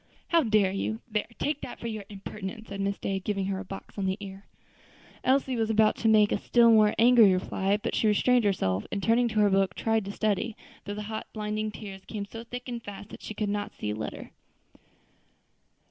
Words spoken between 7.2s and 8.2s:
reply; but she